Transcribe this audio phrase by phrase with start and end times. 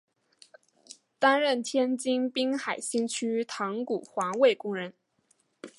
[1.19, 4.95] 担任天津滨海新区塘沽环卫工人。